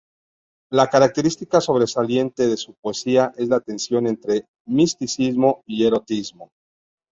[0.71, 6.49] La característica sobresaliente de su poesía es la tensión entre misticismo y erotismo.